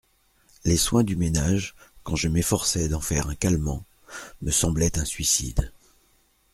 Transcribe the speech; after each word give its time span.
Les 0.63 0.77
soins 0.77 1.03
du 1.03 1.15
ménage, 1.15 1.75
quand 2.01 2.15
je 2.15 2.27
m'efforçais 2.27 2.87
d'en 2.87 3.01
faire 3.01 3.27
un 3.29 3.35
calmant, 3.35 3.85
me 4.41 4.49
semblaient 4.49 4.97
un 4.97 5.05
suicide. 5.05 5.71